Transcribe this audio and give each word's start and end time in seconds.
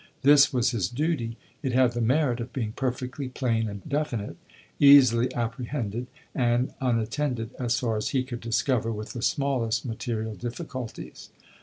This 0.23 0.51
was 0.51 0.71
his 0.71 0.89
duty; 0.89 1.37
it 1.61 1.73
had 1.73 1.91
the 1.91 2.01
merit 2.01 2.39
of 2.39 2.51
being 2.51 2.71
perfectly 2.71 3.29
plain 3.29 3.69
and 3.69 3.87
definite, 3.87 4.35
easily 4.79 5.31
apprehended, 5.35 6.07
and 6.33 6.73
unattended, 6.81 7.51
as 7.59 7.79
far 7.79 7.97
as 7.97 8.09
he 8.09 8.23
could 8.23 8.41
discover, 8.41 8.91
with 8.91 9.13
the 9.13 9.21
smallest 9.21 9.85
material 9.85 10.33
difficulties. 10.33 11.29